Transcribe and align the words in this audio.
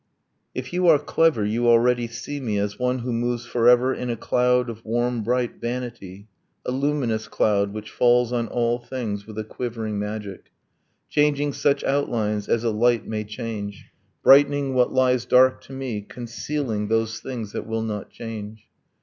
If 0.55 0.73
you 0.73 0.87
are 0.87 0.97
clever 0.97 1.45
you 1.45 1.67
already 1.67 2.07
see 2.07 2.39
me 2.39 2.57
As 2.57 2.79
one 2.79 2.97
who 3.05 3.13
moves 3.13 3.45
forever 3.45 3.93
in 3.93 4.09
a 4.09 4.15
cloud 4.15 4.67
Of 4.67 4.83
warm 4.83 5.21
bright 5.21 5.57
vanity: 5.61 6.25
a 6.65 6.71
luminous 6.71 7.27
cloud 7.27 7.71
Which 7.71 7.91
falls 7.91 8.33
on 8.33 8.47
all 8.47 8.79
things 8.79 9.27
with 9.27 9.37
a 9.37 9.43
quivering 9.43 9.99
magic, 9.99 10.51
Changing 11.07 11.53
such 11.53 11.83
outlines 11.83 12.47
as 12.49 12.63
a 12.63 12.71
light 12.71 13.05
may 13.05 13.23
change, 13.23 13.91
Brightening 14.23 14.73
what 14.73 14.91
lies 14.91 15.23
dark 15.25 15.61
to 15.65 15.71
me, 15.71 16.01
concealing 16.01 16.87
Those 16.87 17.19
things 17.19 17.51
that 17.51 17.67
will 17.67 17.83
not 17.83 18.09
change 18.09 18.63